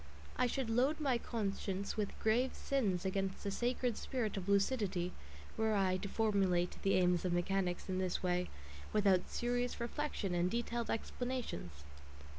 [0.35, 5.11] I should load my conscience with grave sins against the sacred spirit of lucidity
[5.55, 8.49] were I to formulate the aims of mechanics in this way,
[8.93, 11.83] without serious reflection and detailed explanations.